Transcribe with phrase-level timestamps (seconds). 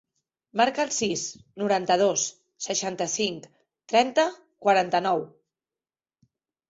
[0.59, 1.25] Marca el sis,
[1.63, 2.23] noranta-dos,
[2.67, 3.45] seixanta-cinc,
[3.93, 4.29] trenta,
[4.67, 5.23] quaranta-nou.